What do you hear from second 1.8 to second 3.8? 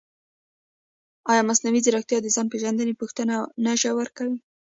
ځیرکتیا د ځان پېژندنې پوښتنه نه